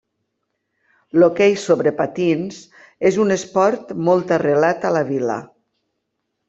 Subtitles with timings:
[1.17, 2.59] L'hoquei sobre patins
[3.11, 5.41] és un esport molt arrelat a la vila.